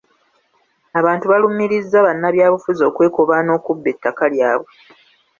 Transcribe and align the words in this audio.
Abantu 0.99 1.25
baalumirizza 1.31 1.97
bannabyabufuzi 2.07 2.81
okwekobaana 2.89 3.51
okubba 3.57 3.87
ettaka 3.93 4.23
lyabwe. 4.33 4.73